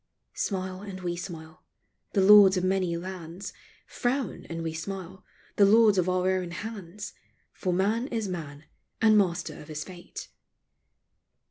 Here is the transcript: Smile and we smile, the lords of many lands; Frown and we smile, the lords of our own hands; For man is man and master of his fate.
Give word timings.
Smile 0.33 0.81
and 0.81 1.01
we 1.01 1.15
smile, 1.15 1.63
the 2.13 2.21
lords 2.23 2.57
of 2.57 2.63
many 2.63 2.97
lands; 2.97 3.53
Frown 3.85 4.47
and 4.49 4.63
we 4.63 4.73
smile, 4.73 5.23
the 5.57 5.65
lords 5.65 5.99
of 5.99 6.09
our 6.09 6.31
own 6.31 6.49
hands; 6.49 7.13
For 7.53 7.71
man 7.71 8.07
is 8.07 8.27
man 8.27 8.65
and 8.99 9.15
master 9.15 9.61
of 9.61 9.67
his 9.67 9.83
fate. 9.83 10.29